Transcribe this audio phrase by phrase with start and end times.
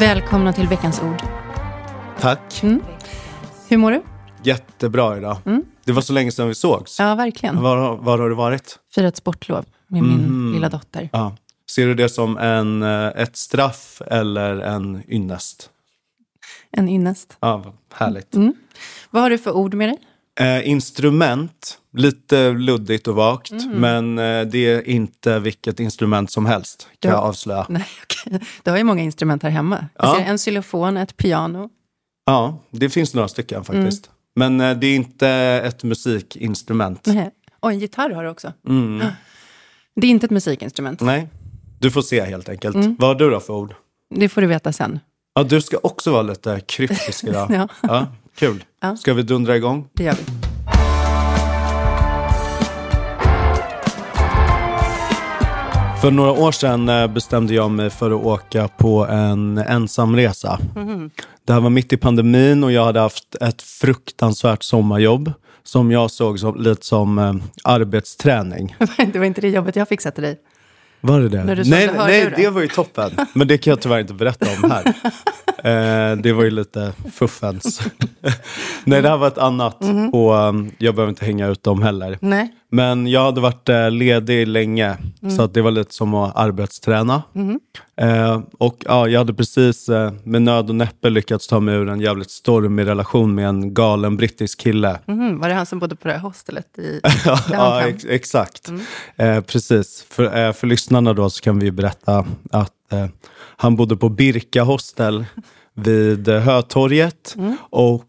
[0.00, 1.22] Välkomna till veckans ord.
[2.20, 2.62] Tack.
[2.62, 2.82] Mm.
[3.68, 4.02] Hur mår du?
[4.42, 5.36] Jättebra idag.
[5.84, 6.98] Det var så länge sedan vi sågs.
[6.98, 7.62] Ja, verkligen.
[7.62, 8.78] Var, var har du varit?
[8.94, 11.08] Firat sportlov med min lilla dotter.
[11.12, 11.36] Ja.
[11.70, 15.70] Ser du det som en, eh, ett straff eller en ynnest?
[16.70, 17.36] En ynnest.
[17.40, 18.36] Ja, härligt.
[19.10, 19.98] Vad har du för ord med dig?
[20.40, 23.50] Eh, instrument, lite luddigt och vagt.
[23.72, 27.16] Men eh, det är inte vilket instrument som helst, kan Ja.
[27.16, 27.66] jag avslöja.
[27.68, 28.40] Nej, okej.
[28.62, 29.86] Du har ju många instrument här hemma.
[29.98, 30.14] Ja.
[30.14, 31.70] ser en xylofon, ett piano.
[32.26, 34.10] Ja, det finns några stycken faktiskt.
[34.36, 35.28] Men eh, det är inte
[35.64, 37.06] ett musikinstrument.
[37.06, 37.30] Nej.
[37.60, 38.52] Och en gitarr har du också.
[38.68, 39.06] Mm.
[40.00, 41.00] Det är inte ett musikinstrument.
[41.00, 41.28] Nej,
[41.78, 42.76] du får se helt enkelt.
[42.98, 43.74] Vad har du då för ord?
[44.14, 45.00] Det får du veta sen.
[45.34, 47.68] Ja, du ska också vara lite kryptisk idag.
[47.82, 48.06] Ja.
[48.36, 48.64] kul.
[48.80, 48.96] Ja.
[48.96, 49.88] Ska vi dundra igång?
[49.94, 50.47] Det gör vi.
[56.00, 60.58] För några år sedan eh, bestämde jag mig för att åka på en ensamresa.
[61.46, 65.32] Det här var mitt i pandemin och jag hade haft ett fruktansvärt sommarjobb
[65.62, 67.34] som jag såg som, lite som eh,
[67.64, 68.76] arbetsträning.
[69.12, 70.38] Det var inte det jobbet jag fixade till dig.
[71.00, 71.44] Var det det?
[71.44, 72.50] Nej, nej det?
[72.50, 73.10] var ju toppen.
[73.32, 74.94] Men det kan jag tyvärr inte berätta om här.
[75.58, 77.80] Eh, det var ju lite fuffens.
[78.84, 79.80] nej, det här var ett annat.
[79.80, 80.08] Mhm.
[80.08, 82.18] Och um, jag behöver inte hänga ut dem heller.
[82.20, 82.54] Nej.
[82.70, 85.36] Men jag hade varit eh, ledig länge, Mm.
[85.36, 87.22] så att det var lite som att arbetsträna.
[87.32, 87.58] Mm-hmm.
[87.96, 91.88] Eh, och ja, jag hade precis eh, med nöd och näppe lyckats ta mig ur
[91.88, 94.98] en jävligt stormig relation med en galen brittisk kille.
[95.06, 97.00] Mhm, Var det han som bodde på det här hostelet i
[97.52, 98.68] ja, ex exakt.
[98.68, 98.82] Mm.
[99.16, 100.06] Eh, precis.
[100.10, 103.06] För, eh, för lyssnarna då så kan vi berätta att eh,
[103.56, 105.24] han bodde på Birka hostel
[105.74, 107.34] vid Hötorget.
[107.38, 107.56] Mm.
[107.70, 108.04] Och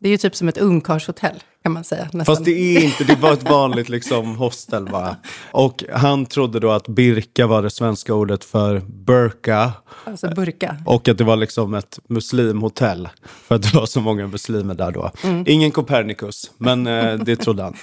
[0.00, 2.04] Det är ju typ som ett ungkarlshotell kan man säga.
[2.04, 2.24] Nästan.
[2.24, 5.16] Fast det är inte, det var ett vanligt liksom hostel bara.
[5.52, 9.72] Och han trodde då att birka var det svenska ordet för burka.
[10.04, 10.76] Alltså burka.
[10.86, 13.08] Och att det var liksom ett muslimhotell.
[13.24, 15.10] För att det var så många muslimer där då.
[15.46, 17.76] Ingen Copernicus, men eh, det trodde han.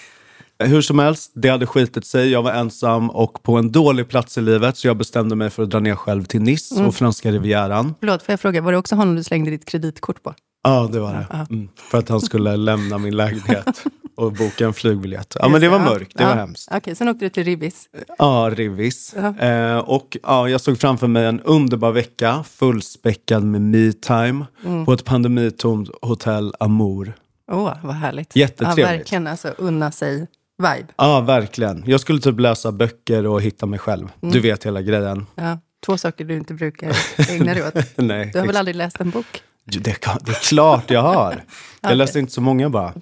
[0.60, 2.30] Hur som helst, det hade skitit sig.
[2.30, 4.78] Jag var ensam och på en dålig plats i livet.
[4.78, 7.96] Så jag bestämde mig för att dra ner själv till Nice och franska rivieran.
[8.00, 10.34] Förlåt, får jag fråga, var det också honom du slängde ditt kreditkort på?
[10.68, 11.46] Ja, det var det.
[11.50, 11.70] Mm.
[11.76, 13.84] För att han skulle lämna min lägenhet
[14.16, 15.36] och boka en flygbiljett.
[15.40, 16.18] Ja, men det var mörkt.
[16.18, 16.70] Det var hemskt.
[16.72, 17.90] Okej, sen åkte du till Ribbis.
[18.18, 19.14] Ja, Rivis.
[19.14, 24.46] Eh, och ja, jag såg framför mig en underbar vecka fullspäckad med me-time
[24.86, 27.14] på ett pandemitomt hotell Amour.
[27.52, 28.36] Åh, vad härligt.
[28.36, 28.88] Jättetrevligt.
[28.88, 30.88] Ja, verkligen, alltså unna sig vibe.
[30.98, 31.84] Ja, verkligen.
[31.86, 34.08] Jag skulle typ läsa böcker och hitta mig själv.
[34.22, 35.26] Du vet hela grejen.
[35.36, 36.92] Ja, två saker du inte brukar
[37.30, 37.74] ägna dig åt.
[37.96, 39.42] Nej, Du har väl aldrig läst en bok?
[39.72, 41.44] Det, det är klart jag har.
[41.82, 42.94] Jag läser inte så många bara.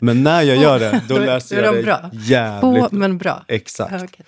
[0.00, 2.10] Men när jag gör det, då läser jag de det bra.
[2.12, 2.82] jävligt.
[2.82, 3.44] Få, men bra.
[3.48, 4.20] Exakt.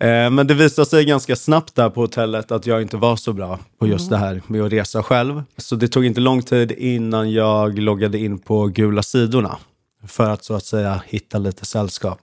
[0.00, 3.32] Eh, Men det visade sig ganska snabbt där på hotellet att jag inte var så
[3.32, 5.42] bra på just det här med att resa själv.
[5.56, 9.58] Så det tog inte lång tid innan jag loggade in på gula sidorna.
[10.06, 12.20] För att så att säga hitta lite sällskap.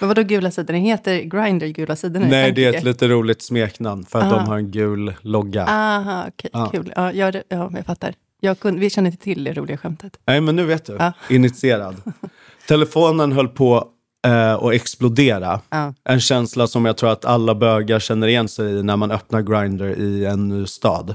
[0.00, 0.78] Men vadå gula sidorna?
[0.78, 2.26] Heter Grindr gula sidorna?
[2.26, 5.64] Nej, det är ett lite roligt smeknamn för att de har en gul logga.
[5.66, 6.68] Aha, okej, Ja.
[6.72, 6.92] kul.
[6.96, 8.14] Ja, ja, det- ja, jag fattar.
[8.40, 10.18] Jag kunde, vi känner inte till det roliga skämtet.
[10.26, 10.96] Nej, men nu vet du.
[10.98, 11.12] Ja.
[11.30, 11.96] Initierad.
[12.68, 13.84] Telefonen höll på
[14.26, 15.60] eh, att explodera.
[15.70, 15.94] Ja.
[16.04, 19.42] En känsla som jag tror att alla bögar känner igen sig i när man öppnar
[19.42, 21.14] Grindr i en ny stad.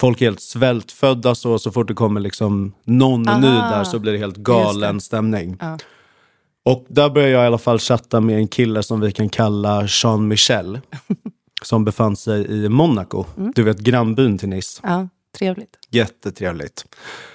[0.00, 3.38] Folk är helt svältfödda så, så fort det kommer liksom någon Aha.
[3.38, 5.56] ny där så blir det helt galen Just stämning.
[5.60, 5.78] Ja.
[6.64, 9.86] Och där började jag i alla fall chatta med en kille som vi kan kalla
[10.02, 10.80] Jean Michel.
[11.62, 13.24] som befann sig i Monaco.
[13.36, 13.52] Mm.
[13.54, 14.80] Du vet grannbyn till Nice.
[14.82, 15.08] Ja,
[15.38, 15.78] trevligt.
[15.90, 16.84] Jättetrevligt.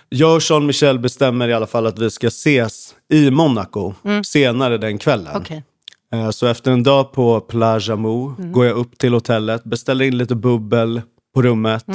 [0.09, 3.93] Jag och Jean Michel bestämmer i alla fall att vi ska ses i Monaco
[4.25, 5.35] senare den kvällen.
[5.35, 5.63] Okej.
[6.13, 10.17] Eh, Så efter en dag på Plage Amour går jag upp till hotellet, beställer in
[10.17, 11.01] lite bubbel
[11.37, 11.85] på rummet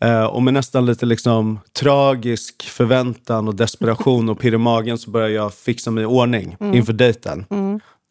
[0.00, 5.10] Eh, och med nästan lite liksom tragisk förväntan och desperation och pirr i magen så
[5.10, 7.46] börjar jag fixa mig i ordning inför dejten.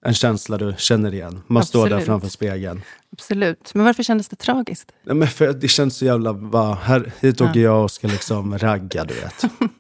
[0.06, 1.42] En känsla du känner igen.
[1.48, 2.06] Man står där Absolut.
[2.06, 2.82] framför spegeln.
[3.12, 3.72] Absolut.
[3.74, 4.92] Men varför kändes det tragiskt?
[5.04, 6.34] Nej, men för det känns så jävla...
[6.34, 9.44] Va, här, hit åker jag och ska liksom ragga, du vet.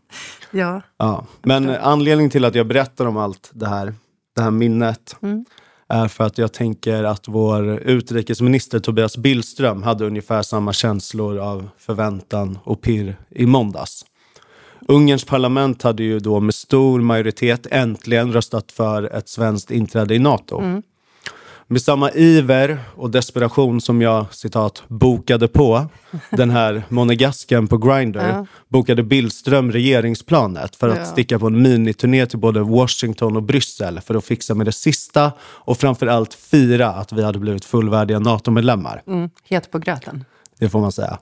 [0.51, 0.81] Ja.
[0.97, 1.25] Ja.
[1.41, 3.93] Men anledningen till att jag berättar om allt det här,
[4.35, 5.15] det här minnet,
[5.93, 11.69] är för att jag tänker att vår utrikesminister Tobias Billström hade ungefär samma känslor av
[11.77, 14.05] förväntan och pirr i måndags.
[14.87, 20.19] Ungerns parlament hade ju då med stor majoritet äntligen röstat för ett svenskt inträde i
[20.19, 20.59] NATO.
[20.59, 20.83] Mm.
[21.67, 25.85] Med samma iver och desperation som jag citat bokade på
[26.31, 28.45] den här monegasken på Grindr Ja.
[28.67, 31.05] bokade Billström regeringsplanet för att Ja.
[31.05, 35.31] sticka på en miniturné till både Washington och Bryssel för att fixa med det sista
[35.41, 39.01] och framförallt fira att vi hade blivit fullvärdiga NATO-medlemmar.
[39.07, 39.29] Mm.
[39.49, 40.25] Het på gröten.
[40.59, 41.17] Det får man säga.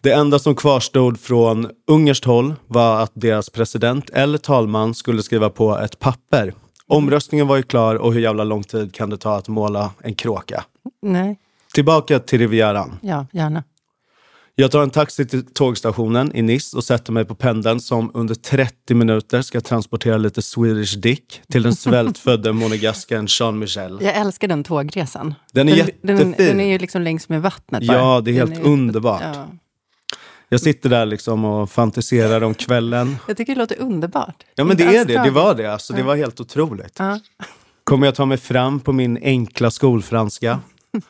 [0.00, 5.50] Det enda som kvarstod från ungerskt håll var att deras president eller talman skulle skriva
[5.50, 6.52] på ett papper.
[6.88, 10.14] Omröstningen var ju klar och hur jävla lång tid kan det ta att måla en
[10.14, 10.64] kråka?
[11.02, 11.38] Nej,
[11.74, 12.98] Tillbaka till Rivieran.
[13.02, 13.64] ja, gärna.
[14.58, 18.34] Jag tar en taxi till tågstationen i Nice och sätter mig på pendeln som under
[18.34, 23.98] 30 minuter ska transportera lite Swedish Dick till den svältfödde monegaskaren Jean Michel.
[24.02, 25.34] Jag älskar den tågresan.
[25.52, 25.86] Den är den,
[26.16, 26.34] jättefin.
[26.38, 27.96] den är ju liksom längs med vattnet bara.
[27.96, 29.22] Ja, det är helt Den underbart.
[29.34, 29.46] Ja.
[30.48, 33.16] Jag sitter där liksom och fantiserar om kvällen.
[33.28, 34.44] Jag tycker det låter underbart.
[34.54, 35.72] Ja men Inte det är det, det var det.
[35.72, 36.96] Alltså, det var helt otroligt.
[36.98, 37.20] Ja.
[37.84, 40.60] Kommer jag ta mig fram på min enkla skolfranska?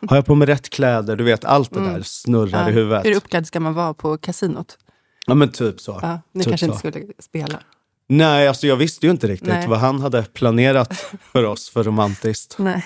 [0.09, 1.17] Har jag på mig rätt kläder?
[1.17, 2.71] Du vet, allt det där snurrar Ja.
[2.71, 3.07] i huvudet.
[3.07, 4.79] Hur uppklädd ska man vara på kasinot?
[5.27, 5.99] Ja men typ så.
[6.03, 6.73] Ja, ni typ kanske så.
[6.73, 7.61] inte skulle spela.
[8.09, 9.69] Nej, alltså jag visste ju inte riktigt Nej.
[9.69, 12.57] vad han hade planerat för oss för romantiskt.
[12.59, 12.85] Nej.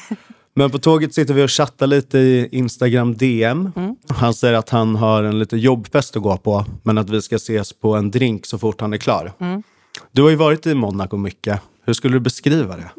[0.54, 3.72] Men på tåget sitter vi och chattar lite i Instagram DM.
[3.76, 3.96] Mm.
[4.08, 7.36] Han säger att han har en lite jobbfest att gå på, men att vi ska
[7.36, 9.32] ses på en drink så fort han är klar.
[9.40, 9.62] Mm.
[10.12, 11.60] Du har ju varit i Monaco mycket.
[11.84, 12.90] Hur skulle du beskriva det?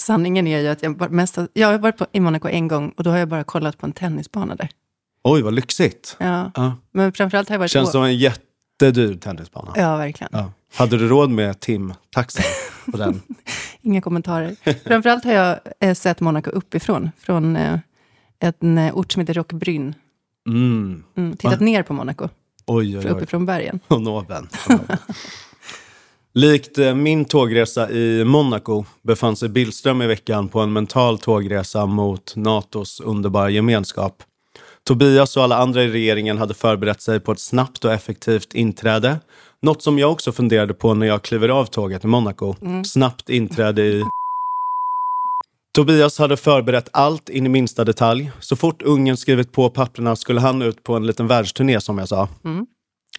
[0.00, 3.04] Sanningen är ju att jag, mest, jag har varit på, i Monaco en gång och
[3.04, 4.68] då har jag bara kollat på en tennisbana där.
[5.24, 6.16] Oj, vad lyxigt.
[6.18, 6.50] Ja.
[6.54, 6.76] Ja.
[6.92, 7.70] Men framförallt har jag varit...
[7.70, 9.72] Känns å- som en jättedyr tennisbana.
[9.76, 10.30] Ja, verkligen.
[10.32, 10.52] Ja.
[10.76, 12.44] Hade du råd med timtaxan
[12.90, 13.22] på den?
[13.82, 14.56] Inga kommentarer.
[14.84, 17.78] Framförallt har jag eh, sett Monaco uppifrån, från eh,
[18.38, 19.94] en eh, ort som heter Roquebrune.
[20.48, 21.02] Mm.
[21.16, 22.28] Mm, tittat ner på Monaco,
[22.66, 23.10] Oj, oj, oj.
[23.10, 23.80] uppifrån bergen.
[23.88, 24.48] Och nåben.
[26.34, 32.36] Likt min tågresa i Monaco befann sig Billström i veckan på en mental tågresa mot
[32.36, 34.22] Natos underbara gemenskap.
[34.84, 39.20] Tobias och alla andra i regeringen hade förberett sig på ett snabbt och effektivt inträde.
[39.64, 42.54] Något som jag också funderade på när jag kliver av tåget i Monaco.
[42.86, 44.04] Snabbt inträde i
[45.74, 48.30] Tobias hade förberett allt in i minsta detalj.
[48.40, 52.08] Så fort ungen skrivit på papperna skulle han ut på en liten världsturné som jag
[52.08, 52.28] sa.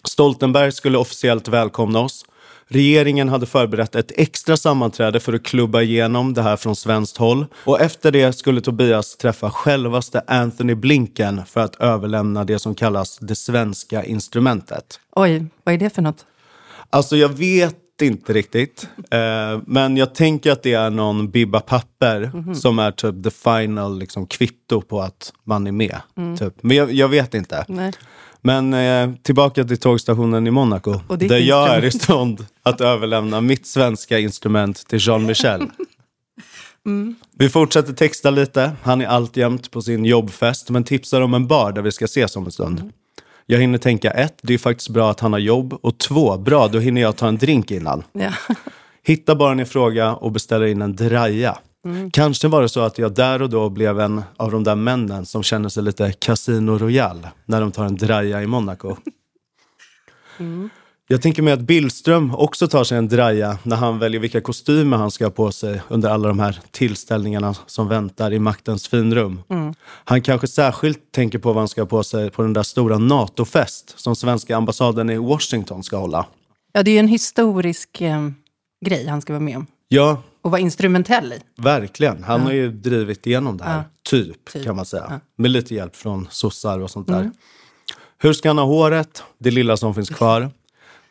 [0.04, 2.24] Stoltenberg skulle officiellt välkomna oss.
[2.68, 7.46] Regeringen hade förberett ett extra sammanträde för att klubba igenom det här från svenskt håll.
[7.64, 13.18] Och efter det skulle Tobias träffa självaste Anthony Blinken för att överlämna det som kallas
[13.18, 15.00] det svenska instrumentet.
[15.12, 16.26] Oj, vad är det för något?
[16.90, 18.88] Alltså jag vet inte riktigt.
[19.10, 23.98] Eh, men jag tänker att det är någon bibba papper som är typ the final
[23.98, 26.00] liksom, kvitto på att man är med.
[26.38, 26.54] Typ.
[26.62, 27.64] Men jag, jag vet inte.
[27.68, 27.92] Nej.
[28.40, 31.00] Men eh, tillbaka till tågstationen i Monaco.
[31.16, 32.02] Där jag är i instrument.
[32.02, 35.62] stånd att överlämna mitt svenska instrument till Jean Michel.
[37.38, 38.72] Vi fortsätter texta lite.
[38.82, 42.36] Han är alltjämt på sin jobbfest men tipsar om en bar där vi ska ses
[42.36, 42.92] om en stund.
[43.46, 45.78] Jag hinner tänka ett, det är faktiskt bra att han har jobb.
[45.82, 48.02] Och två, bra, då hinner jag ta en drink innan.
[48.12, 48.32] Ja.
[49.02, 51.58] Hittar baren i fråga och beställer in en draja.
[52.12, 55.26] Kanske var det så att jag där och då blev en av de där männen
[55.26, 58.96] som känner sig lite Casino Royale när de tar en draja i Monaco.
[61.08, 64.96] Jag tänker mig att Billström också tar sig en draja när han väljer vilka kostymer
[64.96, 69.40] han ska ha på sig under alla de här tillställningarna som väntar i maktens finrum.
[70.04, 72.98] Han kanske särskilt tänker på vad han ska ha på sig på den där stora
[72.98, 76.26] NATO-fest som svenska ambassaden i Washington ska hålla.
[76.72, 78.28] ja, det är ju en historisk eh,
[78.86, 79.66] grej han ska vara med om.
[79.88, 81.40] Ja, Och vara instrumentell i.
[81.62, 82.22] Verkligen.
[82.24, 83.84] Han har ju drivit igenom det här, Ja.
[84.02, 84.64] typ, Typ.
[84.64, 85.20] kan man säga.
[85.38, 87.30] Med lite hjälp från sossar och sånt där.
[88.18, 89.22] Hur ska han ha håret?
[89.38, 90.50] Det lilla som finns kvar.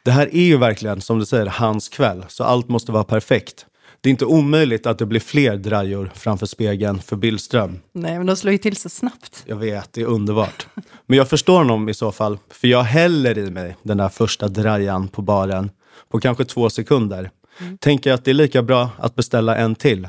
[0.05, 2.25] Det här är ju verkligen, som du säger, hans kväll.
[2.27, 3.65] Så allt måste vara perfekt.
[4.01, 7.79] Det är inte omöjligt att det blir fler drajor framför spegeln för Billström.
[7.93, 9.43] Nej, men de slår ju till så snabbt.
[9.45, 10.67] Jag vet, det är underbart.
[11.05, 12.37] Men jag förstår honom i så fall.
[12.49, 15.71] För jag häller i mig den där första drajan på baren
[16.11, 17.31] på kanske två sekunder.
[17.79, 20.07] Tänker att det är lika bra att beställa en till.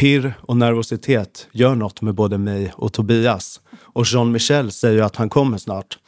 [0.00, 3.60] Pirr och nervositet gör något med både mig och Tobias.
[3.80, 5.98] Och Jean-Michel säger ju att han kommer snart.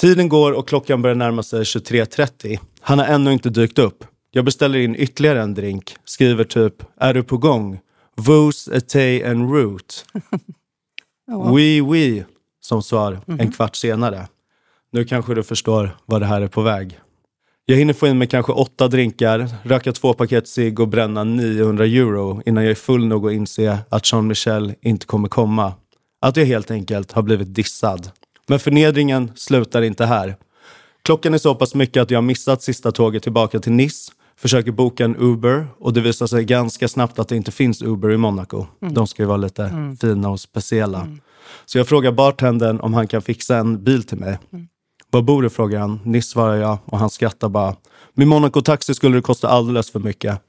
[0.00, 2.58] Tiden går och klockan börjar närma sig 23.30.
[2.80, 4.04] Han har ännu inte dykt upp.
[4.30, 5.96] Jag beställer in ytterligare en drink.
[6.04, 7.78] Skriver typ, är du på gång?
[8.16, 10.04] Vos, Atay and Root.
[11.26, 12.24] Oui, oui,
[12.60, 14.28] som svar en kvart senare.
[14.92, 16.98] Nu kanske du förstår vad det här är på väg.
[17.66, 21.84] Jag hinner få in mig kanske åtta drinkar, röka två paket cigg och bränna 900
[21.84, 25.72] euro innan jag är full nog att inse att Jean-Michel inte kommer komma.
[26.20, 28.10] Att jag helt enkelt har blivit dissad.
[28.46, 30.36] Men förnedringen slutar inte här.
[31.02, 34.12] Klockan är så pass mycket att jag har missat sista tåget tillbaka till Nice.
[34.36, 38.12] Försöker boka en Uber och det visar sig ganska snabbt att det inte finns Uber
[38.12, 38.66] i Monaco.
[38.80, 41.08] De ska ju vara lite fina och speciella.
[41.64, 44.38] Så jag frågar bartendern om han kan fixa en bil till mig.
[45.10, 45.50] Var bor du?
[45.50, 46.00] frågar han.
[46.04, 47.76] Nice svarar jag och han skrattar bara.
[48.14, 50.40] Med Monaco Taxi skulle det kosta alldeles för mycket.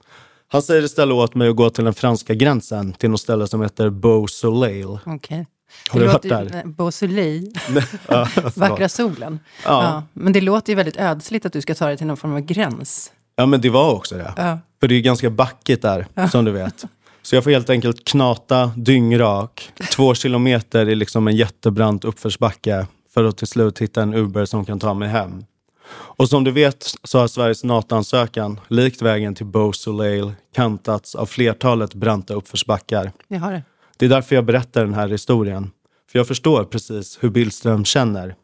[0.48, 3.62] Han säger istället åt mig att gå till den franska gränsen till något ställe som
[3.62, 5.00] heter Beau Soleil.
[5.06, 5.48] Okej.
[5.90, 6.62] Har det du varit ju- där?
[6.66, 7.54] Beausoleil,
[8.08, 9.40] Ja, vackra solen.
[9.66, 9.84] Ja.
[9.84, 10.04] Ja.
[10.14, 12.40] Men det låter ju väldigt ödsligt att du ska ta dig till någon form av
[12.40, 13.12] gräns.
[13.36, 14.34] ja, men det var också det.
[14.38, 14.60] Ja.
[14.80, 16.86] För det är ganska backigt där, som du vet.
[17.22, 23.24] Så jag får helt enkelt knata dyngrak, två kilometer i liksom en jättebrant uppförsbacke för
[23.24, 25.46] att till slut hitta en Uber som kan ta mig hem.
[25.92, 31.94] Och som du vet så har Sveriges NATO-ansökan, likt vägen till Beausoleil, kantats av flertalet
[31.94, 33.12] branta uppförsbackar.
[33.28, 33.64] Jag har det.
[33.98, 35.72] Det är därför jag berättar den här historien.
[36.12, 38.36] För jag förstår precis hur Billström känner.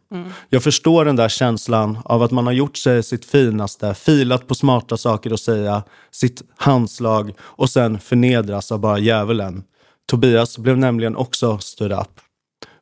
[0.50, 4.56] Jag förstår den där känslan av att man har gjort sig sitt finaste, filat på
[4.56, 9.64] smarta saker att säga, sitt handslag och sen förnedras av bara djävulen.
[10.06, 12.20] Tobias blev nämligen också stood up.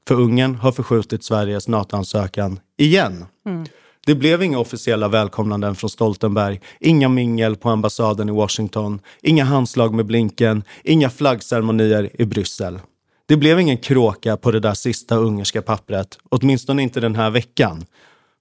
[0.07, 3.25] För Ungern har förskjutit Sveriges NATO-ansökan igen.
[4.09, 9.93] Det blev inga officiella välkomnanden från Stoltenberg, inga mingel på ambassaden i Washington, inga handslag
[9.93, 12.79] med Blinken, inga flaggceremonier i Bryssel.
[13.27, 17.85] Det blev ingen kråka på det där sista ungerska pappret, åtminstone inte den här veckan.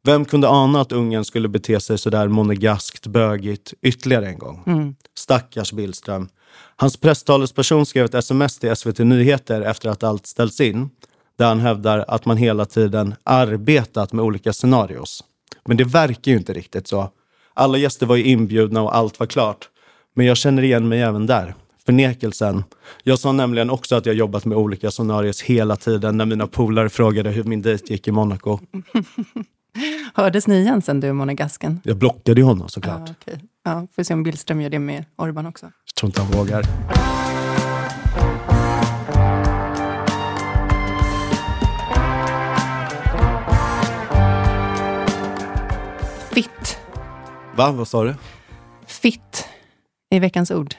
[0.04, 4.62] Vem kunde ana att Ungern skulle bete sig så där monegaskt bögigt ytterligare en gång?
[5.18, 6.28] Stackars Billström.
[6.76, 10.90] Hans presstalesperson skrev ett sms till SVT Nyheter efter att allt ställts in,
[11.38, 15.24] där han hävdar att man hela tiden arbetat med olika scenarios.
[15.64, 17.10] Men det verkar ju inte riktigt så.
[17.54, 19.68] Alla gäster var ju inbjudna och allt var klart.
[20.14, 21.54] Men jag känner igen mig även där.
[21.86, 22.64] Förnekelsen.
[23.02, 26.88] Jag sa nämligen också att jag jobbat med olika scenarios hela tiden när mina polare
[26.88, 28.58] frågade hur min dejt gick i Monaco.
[30.14, 31.80] Hördes ni igen sen du, monegasken?
[31.84, 33.08] Jag blockade ju honom såklart.
[33.08, 33.40] Ja, okej.
[33.64, 35.66] ja, får se om Billström gör det med Orban också.
[35.66, 36.64] Jag tror inte han vågar.
[46.38, 46.78] Fitt.
[47.56, 47.72] Va?
[47.72, 48.14] Vad sa du?
[48.86, 49.48] Fitt
[50.10, 50.74] är veckans ord.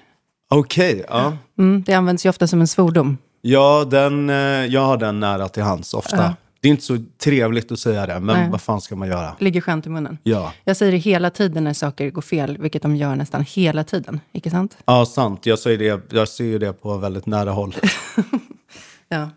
[0.49, 1.37] Okej, ja.
[1.57, 3.17] Mm, det används ju ofta som en svordom.
[3.41, 4.35] Ja, den, eh,
[4.65, 6.17] jag har den nära till hands ofta.
[6.17, 6.35] Ja.
[6.61, 8.49] Det är inte så trevligt att säga det, men Nej.
[8.51, 9.35] vad fan ska man göra?
[9.39, 10.17] Ligger skönt i munnen.
[10.23, 10.53] Ja.
[10.63, 14.21] Jag säger det hela tiden när saker går fel, vilket de gör nästan hela tiden.
[14.31, 14.77] Icke sant?
[14.85, 15.45] Ja, sant.
[15.45, 17.75] Jag, säger det, jag ser ju det på väldigt nära håll.
[19.11, 19.29] Ja.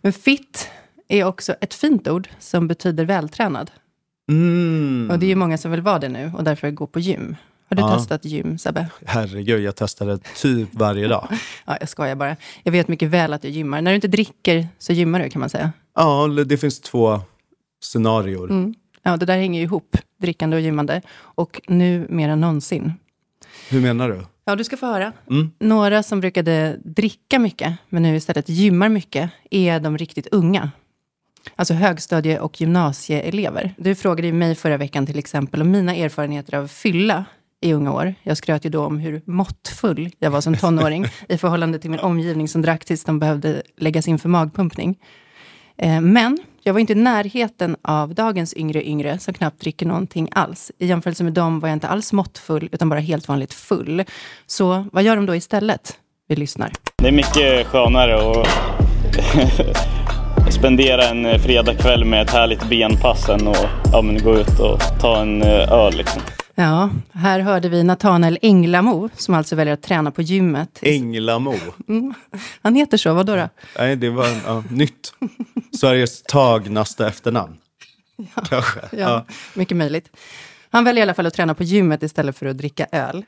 [0.00, 0.68] Men fit
[1.08, 3.70] är också ett fint ord som betyder vältränad.
[4.28, 5.08] Mm.
[5.10, 7.36] Och det är ju många som vill vara det nu och därför går på gym.
[7.68, 7.96] Har du Ja.
[7.98, 8.88] testat gym, Sebbe?
[9.06, 11.28] Herregud, jag testade typ varje dag.
[11.66, 12.36] Ja, jag skojar bara.
[12.62, 13.82] Jag vet mycket väl att jag gymmar.
[13.82, 15.72] När du inte dricker så gymmar du, kan man säga.
[15.94, 17.20] Ja, det finns två
[17.82, 18.50] scenarior.
[18.50, 18.74] Mm.
[19.02, 21.02] Ja, det där hänger ju ihop, drickande och gymmande.
[21.18, 22.92] Och nu mer än någonsin.
[23.70, 24.22] Hur menar du?
[24.44, 25.12] Ja, du ska få höra.
[25.30, 25.50] Mm.
[25.58, 30.70] Några som brukade dricka mycket, men nu istället gymmar mycket, är de riktigt unga.
[31.56, 33.74] Alltså högstadie och gymnasieelever.
[33.76, 37.24] Du frågade ju mig förra veckan till exempel om mina erfarenheter av fylla
[37.60, 38.14] i unga år.
[38.22, 42.00] Jag skröt ju då om hur måttfull jag var som tonåring i förhållande till min
[42.00, 44.98] omgivning som drack tills de behövde läggas in för magpumpning.
[45.78, 50.28] Eh, Men jag var inte i närheten av dagens yngre yngre som knappt dricker någonting
[50.32, 50.72] alls.
[50.78, 54.04] I jämförelse med dem var jag inte alls måttfull utan bara helt vanligt full.
[54.46, 55.98] Så vad gör de då istället?
[56.28, 56.72] Vi lyssnar.
[57.02, 58.48] Det är mycket skönare att
[60.52, 65.20] spendera en fredagkväll med ett härligt benpass än att ja, men gå ut och ta
[65.20, 65.94] en eh, öl.
[65.96, 66.22] Liksom.
[66.54, 70.78] Ja, här hörde vi Nathanael Englamo som alltså väljer att träna på gymmet.
[70.82, 71.54] Änglamo.
[72.62, 73.48] Han heter så, vadå då?
[73.78, 75.14] Nej, det var ja, nytt.
[75.80, 77.56] Sveriges tagnaste efternamn.
[78.48, 78.80] Kanske.
[78.92, 79.24] Ja,
[79.54, 80.10] mycket möjligt.
[80.70, 83.24] Han väljer i alla fall att träna på gymmet istället för att dricka öl.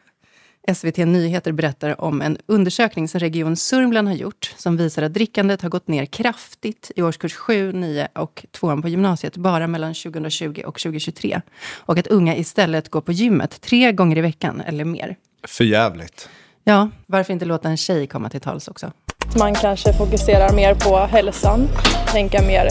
[0.74, 5.62] SVT Nyheter berättar om en undersökning som Region Sörmland har gjort som visar att drickandet
[5.62, 10.62] har gått ner kraftigt i årskurs 7, 9 och 2 på gymnasiet bara mellan 2020
[10.66, 11.40] och 2023.
[11.76, 15.16] Och att unga istället går på gymmet tre gånger i veckan eller mer.
[15.46, 16.28] För jävligt.
[16.64, 18.92] Ja, varför inte låta en tjej komma till tals också?
[19.38, 21.68] Man kanske fokuserar mer på hälsan,
[22.12, 22.68] tänka mer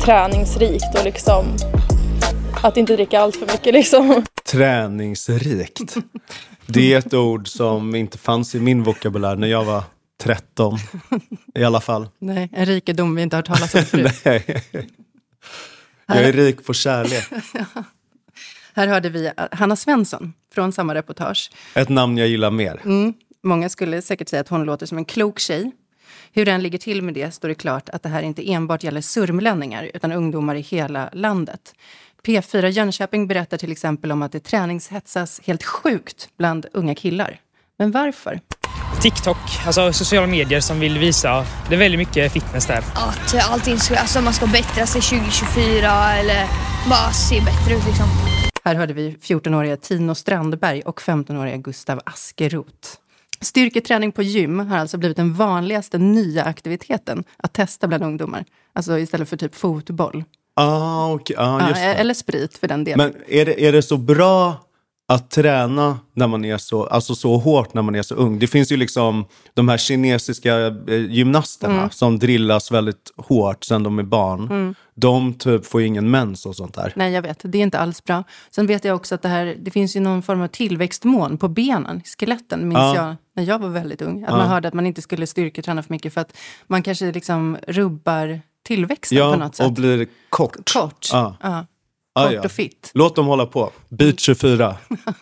[0.00, 1.44] träningsrikt och liksom
[2.62, 4.24] att inte dricka allt för mycket liksom.
[4.44, 5.96] Träningsrikt.
[6.66, 9.82] Det är ett ord som inte fanns i min vokabulär när jag var
[10.22, 10.78] 13.
[11.54, 12.08] I alla fall.
[12.18, 14.12] Nej, en rikedom vi inte har talas om förut.
[14.24, 14.62] Nej.
[16.06, 17.24] Jag är rik på kärlek.
[18.74, 21.50] Här hörde vi Hanna Svensson från samma reportage.
[21.74, 22.80] Ett namn jag gillar mer.
[23.42, 25.72] Många skulle säkert säga att hon låter som en klok tjej.
[26.32, 29.00] Hur den ligger till med det står det klart att det här inte enbart gäller
[29.00, 31.74] sörmlänningar utan ungdomar i hela landet.
[32.26, 37.40] P4 Jönköping berättar till exempel om att det träningshetsas helt sjukt bland unga killar.
[37.78, 38.40] Men varför?
[39.00, 41.46] TikTok, alltså sociala medier som vill visa.
[41.68, 42.78] Det är väldigt mycket fitness där.
[42.78, 46.46] att allting ska, alltså man ska bättra sig 2024 eller
[46.88, 48.06] bara se bättre ut liksom.
[48.64, 52.88] Här hörde vi 14-åriga Tino Strandberg och 15-åriga Gustav Askeroth.
[53.40, 58.44] Styrketräning på gym har alltså blivit den vanligaste nya aktiviteten att testa bland ungdomar.
[58.72, 60.24] Alltså istället för typ fotboll.
[60.56, 61.36] Ah, okay.
[61.38, 63.12] ah, just ja, eller sprit för den delen.
[63.12, 64.56] Men är det, är det så bra
[65.08, 68.38] att träna när man är så, alltså så hårt när man är så ung?
[68.38, 71.90] Det finns ju liksom de här kinesiska eh, gymnasterna Mm.
[71.90, 74.74] som drillas väldigt hårt sedan de är barn.
[74.94, 76.92] De typ får ju ingen mens och sånt där.
[76.96, 77.40] Nej, jag vet.
[77.42, 78.24] Det är inte alls bra.
[78.50, 81.48] Sen vet jag också att det, här, det finns ju någon form av tillväxtmån på
[81.48, 82.96] benen, skeletten, minns Ja.
[82.96, 84.24] jag när jag var väldigt ung.
[84.24, 84.36] Att Ja.
[84.36, 88.40] man hörde att man inte skulle styrketräna för mycket för att man kanske liksom rubbar
[88.64, 89.66] tillväxten på Ja, något sätt.
[89.66, 90.72] och blir kort.
[90.72, 91.08] Kort.
[91.12, 91.36] Ja.
[91.42, 91.66] Ja.
[92.16, 92.40] Ah, Kort ja.
[92.44, 92.90] och fitt.
[92.94, 93.70] Låt dem hålla på.
[93.88, 94.76] Beat 24.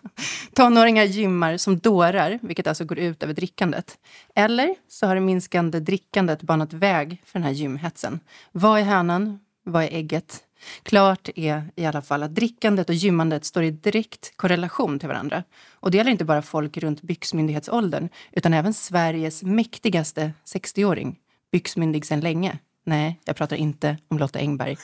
[0.54, 3.98] Tonåringar gymmar som dårar, vilket alltså går ut över drickandet.
[4.34, 8.20] Eller så har det minskande drickandet banat väg för den här gymhetsen.
[8.52, 9.38] Vad är hönan?
[9.64, 10.40] Vad är ägget?
[10.82, 15.42] Klart är i alla fall att drickandet och gymmandet står i direkt korrelation till varandra.
[15.72, 21.16] Och det gäller inte bara folk runt byxmyndighetsåldern, utan även Sveriges mäktigaste 60-åring.
[21.52, 22.58] Byxmyndig sedan länge.
[22.84, 24.76] Nej, jag pratar inte om Lotta Engberg.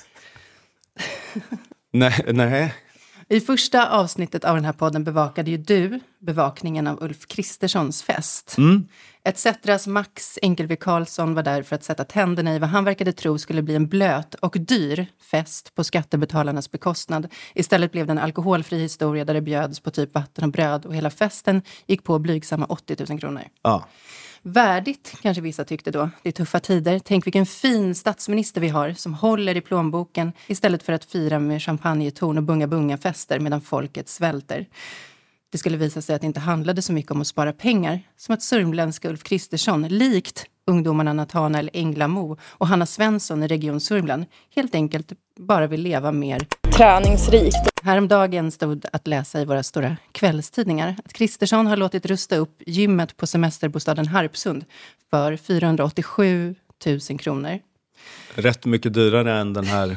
[1.92, 2.74] nej, nej.
[3.30, 8.56] I första avsnittet av den här podden bevakade ju du bevakningen av Ulf Kristerssons fest.
[9.24, 13.38] ETCetras Max Enkelby Karlsson var där för att sätta tänderna i vad han verkade tro
[13.38, 17.32] skulle bli en blöt och dyr fest på skattebetalarnas bekostnad.
[17.54, 20.94] Istället blev det en alkoholfri historia där det bjöds på typ vatten och bröd och
[20.94, 23.42] hela festen gick på blygsamma 80 000 kronor.
[23.62, 23.84] Ja.
[24.42, 26.10] Värdigt, kanske vissa tyckte då.
[26.22, 26.98] Det är tuffa tider.
[26.98, 31.62] Tänk vilken fin statsminister vi har som håller i plånboken istället för att fira med
[31.62, 34.66] champagnetorn och bunga-bunga-fester medan folket svälter.
[35.50, 38.34] Det skulle visa sig att det inte handlade så mycket om att spara pengar som
[38.34, 44.74] att sörmländska Ulf Kristersson, likt ungdomarna Nathanael Englamo och Hanna Svensson i Region Sörmland, helt
[44.74, 46.46] enkelt bara vill leva mer
[46.78, 47.56] Träningsrikt.
[47.82, 53.16] Häromdagen stod att läsa i våra stora kvällstidningar att Kristersson har låtit rusta upp gymmet
[53.16, 54.64] på semesterbostaden Harpsund
[55.10, 56.54] för 487
[56.86, 57.58] 000 kronor.
[58.34, 59.96] Rätt mycket dyrare än den här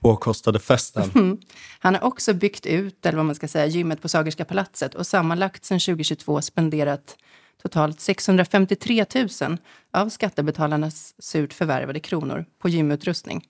[0.00, 1.38] påkostade festen.
[1.78, 5.06] Han har också byggt ut, eller vad man ska säga, gymmet på Sagerska palatset och
[5.06, 7.16] sammanlagt sedan 2022 spenderat
[7.62, 9.04] totalt 653
[9.40, 9.56] 000
[9.92, 13.44] av skattebetalarnas surt förvärvade kronor på gymutrustning.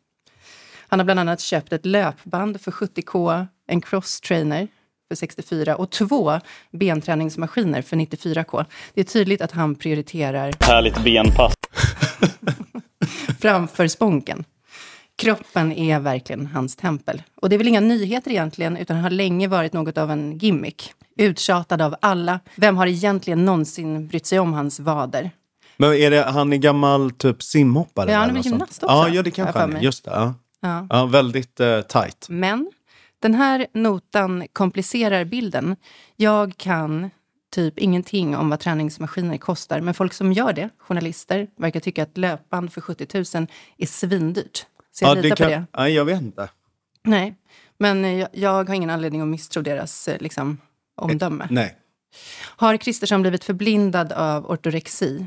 [0.93, 4.69] Han har bland annat köpt ett löpband för 70k, en crosstrainer
[5.09, 6.41] för 64 och två
[6.73, 8.65] benträningsmaskiner för 94k.
[8.95, 11.55] Det är tydligt att han prioriterar Härligt benpass.
[13.41, 14.45] framför sponken.
[15.17, 17.23] Kroppen är verkligen hans tempel.
[17.35, 20.93] Och det är väl inga nyheter egentligen, utan har länge varit något av en gimmick.
[21.17, 22.41] Uttjatad av alla.
[22.57, 25.31] Vem har egentligen någonsin brytt sig om hans vader?
[25.77, 28.11] Men är det, han är gammal typ simhoppare?
[28.11, 29.81] Ja, han är eller väl gymnast också, Ja, ja det kanske han är.
[29.81, 30.11] Just det.
[30.11, 30.35] Ja.
[30.63, 30.87] Ja.
[30.91, 32.27] Ja, väldigt uh, tajt.
[32.29, 32.73] Men
[33.19, 35.77] den här notan komplicerar bilden.
[36.17, 37.11] Jag kan
[37.53, 42.19] typ ingenting om vad träningsmaskiner kostar, men folk som gör det, journalister, verkar tycka att
[42.19, 43.47] löpband för 70 000
[43.79, 44.67] är svindyrt.
[44.93, 45.65] Så jag ja, litar kan, på det.
[45.83, 46.49] Nej, jag vet inte.
[47.03, 47.35] Nej,
[47.79, 50.59] men eh, jag, jag har ingen anledning att misstro deras eh, liksom,
[50.97, 51.49] omdöme.
[51.51, 51.77] Nej.
[52.57, 55.27] Har Kristersson blivit förblindad av ortorexi?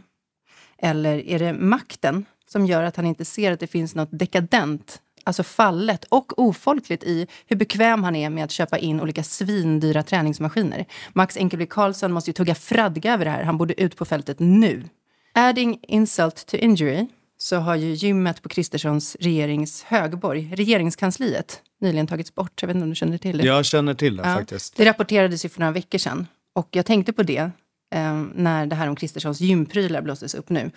[0.77, 5.01] Eller är det makten som gör att han inte ser att det finns något dekadent,
[5.25, 10.03] alltså fallet och ofolkligt i hur bekväm han är med att köpa in olika svindyra
[10.03, 10.85] träningsmaskiner?
[11.13, 13.43] Max Enkelby Karlsson måste ju tugga fradga över det här.
[13.43, 14.83] Han borde ut på fältet nu.
[15.33, 17.07] Adding insult to injury
[17.37, 22.61] så har ju gymmet på Kristerssons regerings högborg, regeringskansliet, nyligen tagits bort.
[22.61, 23.43] Jag vet inte om du känner till det?
[23.43, 24.75] Jag känner till det Ja, faktiskt.
[24.77, 26.27] Det rapporterades ju för några veckor sedan.
[26.53, 27.51] Och jag tänkte på det
[27.95, 30.71] eh, när det här om Kristerssons gymprylar blåstes upp nu.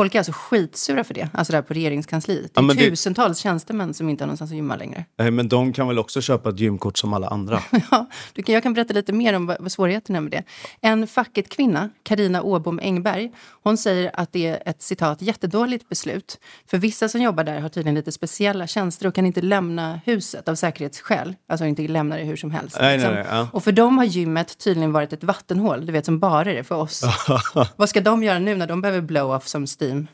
[0.00, 2.54] Folk är alltså skitsura för det, alltså där på regeringskansliet.
[2.54, 5.04] Det Ja, är det- tusentals tjänstemän som inte har någonstans att gymma längre.
[5.18, 7.60] Nej, men de kan väl också köpa ett gymkort som alla andra.
[7.90, 10.42] Ja, du kan, jag kan berätta lite mer om vad, vad svårigheterna är med det.
[10.80, 13.30] En facket-kvinna, Karina Åbom Engberg,
[13.62, 16.38] hon säger att det är ett citat jättedåligt beslut.
[16.70, 20.48] För vissa som jobbar där har tydligen lite speciella tjänster och kan inte lämna huset
[20.48, 21.34] av säkerhetsskäl.
[21.48, 22.76] Alltså inte lämna det hur som helst.
[22.80, 23.14] Nej, liksom.
[23.14, 23.48] nej, nej, ja.
[23.52, 26.64] Och för dem har gymmet tydligen varit ett vattenhål, du vet som bara är det
[26.64, 27.02] för oss.
[27.76, 30.08] Vad ska de göra nu när de behöver blow-off som Steam?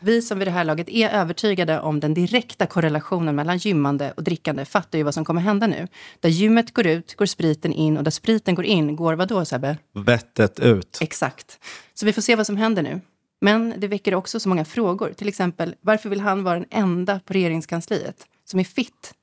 [0.00, 4.22] Vi som vid det här laget är övertygade om den direkta korrelationen mellan gymmande och
[4.22, 5.88] drickande fattar ju vad som kommer hända nu.
[6.20, 9.44] Där gymmet går ut går spriten in och där spriten går in går vad då
[9.44, 9.78] Sebbe?
[9.94, 10.98] Vettet ut.
[11.00, 11.58] Exakt.
[11.94, 13.00] Så vi får se vad som händer nu.
[13.40, 15.12] Men det väcker också så många frågor.
[15.12, 19.14] Till exempel, varför vill han vara den enda på regeringskansliet som är fit?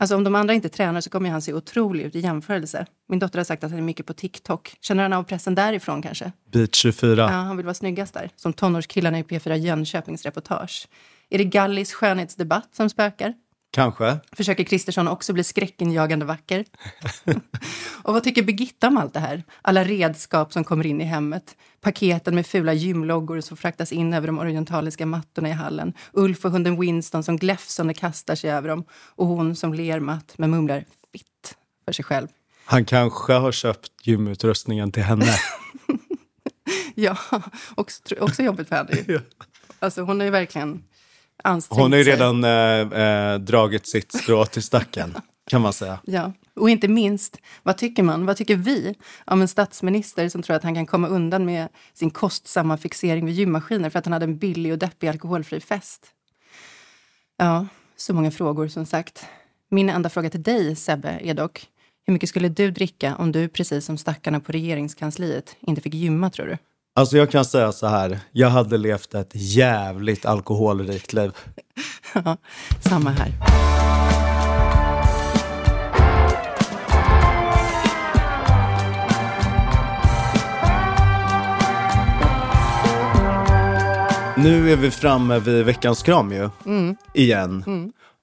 [0.00, 2.86] Alltså om de andra inte tränar så kommer han se otrolig ut i jämförelse.
[3.08, 4.76] Min dotter har sagt att han är mycket på TikTok.
[4.80, 6.32] Känner han av pressen därifrån kanske?
[6.52, 7.22] Beat 24.
[7.22, 8.30] Ja, han vill vara snyggast där.
[8.36, 10.88] Som tonårskillarna i P4 Jönköpings reportage.
[11.30, 13.34] Är det Gallis skönhetsdebatt som spökar?
[13.76, 14.18] Kanske.
[14.32, 16.64] Försöker Kristersson också bli skräckinjagande vacker?
[18.02, 19.44] och vad tycker Birgitta om allt det här?
[19.62, 21.56] Alla redskap som kommer in i hemmet.
[21.80, 25.92] Paketen med fula gymloggor som fraktas in över de orientaliska mattorna i hallen.
[26.12, 28.84] Ulf och hunden Winston som gläfsande kastar sig över dem.
[28.90, 32.28] Och hon som ler matt men mumlar fitt för sig själv.
[32.64, 35.26] Han kanske har köpt gymutrustningen till henne.
[36.98, 37.16] Ja,
[37.74, 39.20] också, också jobbigt för henne.
[39.78, 40.82] Alltså hon har ju verkligen
[41.44, 45.16] ansträngt Hon har ju redan eh, eh, dragit sitt strå till stacken,
[45.50, 45.98] kan man säga.
[46.04, 48.94] Ja, och inte minst, vad tycker man, vad tycker vi
[49.24, 53.34] om en statsminister som tror att han kan komma undan med sin kostsamma fixering vid
[53.34, 56.06] gymmaskiner för att han hade en billig och deppig alkoholfri fest?
[57.36, 59.26] Ja, så många frågor som sagt.
[59.70, 61.68] Min enda fråga till dig, Sebbe, är dock
[62.06, 66.30] hur mycket skulle du dricka om du, precis som stackarna på regeringskansliet, inte fick gymma,
[66.30, 66.58] tror du?
[66.98, 71.32] Alltså jag kan säga så här, jag hade levt ett jävligt alkoholrikt liv.
[72.14, 72.36] Ja,
[72.80, 73.32] samma här.
[84.36, 86.50] Nu är vi framme vid veckans kram ju,
[87.14, 87.64] igen.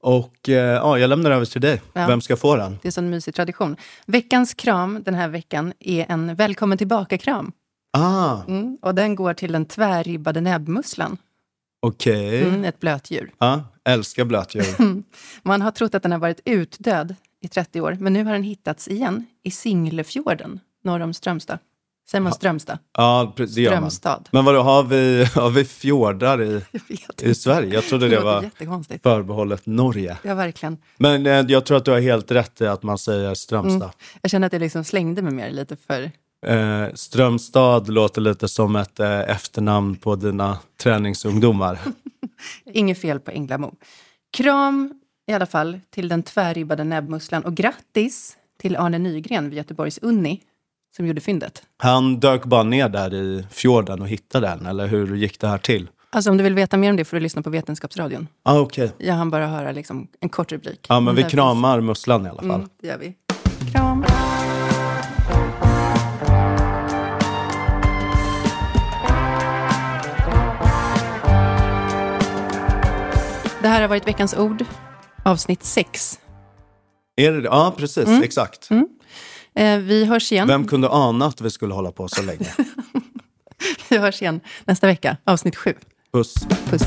[0.02, 1.82] Och eh, ja, jag lämnar över till dig.
[1.94, 2.08] Ja.
[2.08, 2.72] Vem ska få den?
[2.72, 3.76] Det är en sån mysig tradition.
[4.06, 7.52] Veckans kram den här veckan är en välkommen tillbaka-kram.
[7.98, 11.18] Ah, Mm, och den går till den tvärribbade näbbmusslan.
[11.82, 12.42] okej.
[12.44, 13.32] Mm, ett blötdjur.
[13.38, 14.66] Ja, älskar blötdjur.
[15.44, 18.44] Man har trott att den har varit utdöd i 30 år, men nu har den
[18.44, 21.60] hittats igen i Singlefjorden norr om Strömstad.
[22.10, 22.78] Säger man Strömstad?
[22.98, 23.92] Ja, det gör man.
[24.32, 26.62] Men vadå, har vi, har vi fjordar i,
[27.22, 27.74] i Sverige?
[27.74, 30.18] Jag trodde det låter var förbehållet Norge.
[30.24, 30.78] Ja, verkligen.
[30.98, 33.92] Men eh, jag tror att du har helt rätt i att man säger Strömstad.
[34.22, 36.12] Jag känner att jag liksom slängde mig mer lite för...
[36.46, 41.80] Eh, Strömstad låter lite som ett eh, efternamn på dina träningsungdomar.
[42.74, 43.74] Inget fel på Änglamo.
[44.38, 44.94] Kram
[45.28, 50.42] i alla fall till den tvärribbade näbbmusslan och grattis till Arne Nygren vid Göteborgs Uni
[50.96, 51.64] som gjorde fyndet.
[51.78, 55.58] Han dök bara ner där i fjorden och hittade den, eller hur gick det här
[55.58, 55.90] till?
[56.10, 58.28] Alltså om du vill veta mer om det får du lyssna på Vetenskapsradion.
[58.44, 58.92] Ah, okej.
[58.98, 60.86] Jag hann bara höra liksom en kort rubrik.
[60.90, 62.52] Ja, men vi kramar musslan i alla fall.
[62.52, 63.14] Mm, det gör vi.
[73.74, 74.66] Här har varit veckans ord,
[75.24, 76.20] avsnitt 6.
[77.16, 77.44] Är det?
[77.44, 78.08] Ja, precis.
[78.08, 78.24] Mm.
[78.24, 78.70] Exakt.
[79.56, 80.48] Eh, vi hörs igen.
[80.48, 82.54] Vem kunde ana att vi skulle hålla på så länge?
[83.90, 85.76] Vi hörs igen nästa vecka, avsnitt 7.
[86.14, 86.34] Puss.
[86.70, 86.84] Puss.